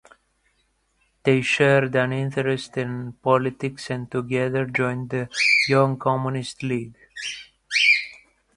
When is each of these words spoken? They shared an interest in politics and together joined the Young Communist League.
They 1.21 1.41
shared 1.43 1.95
an 1.95 2.11
interest 2.11 2.75
in 2.75 3.13
politics 3.21 3.91
and 3.91 4.09
together 4.09 4.65
joined 4.65 5.11
the 5.11 5.29
Young 5.69 5.99
Communist 5.99 6.63
League. 6.63 6.95